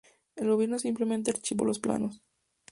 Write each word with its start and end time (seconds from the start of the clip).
El 0.35 0.49
gobierno 0.49 0.79
simplemente 0.79 1.29
archivó 1.29 1.63
los 1.63 1.77
planos. 1.77 2.23